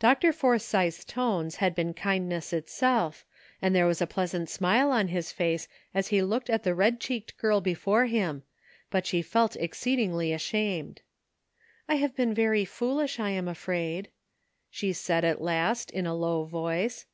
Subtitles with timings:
[0.00, 0.32] Dr.
[0.32, 3.24] Forsythe's tones had been kindness itself,
[3.62, 6.98] and there was a pleasant smile on his face as he looked at the red
[6.98, 8.42] cheeked girl before him,
[8.90, 11.00] but she felt exceedingly ashamed."
[11.88, 14.08] I have been very foolish, I am afraid,"
[14.68, 17.06] she Raid at last, in a low voice.